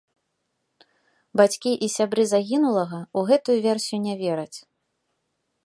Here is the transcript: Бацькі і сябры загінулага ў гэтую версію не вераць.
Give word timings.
Бацькі 1.41 1.73
і 1.87 1.89
сябры 1.97 2.23
загінулага 2.31 2.99
ў 3.17 3.33
гэтую 3.33 3.57
версію 3.67 3.99
не 4.07 4.15
вераць. 4.23 4.57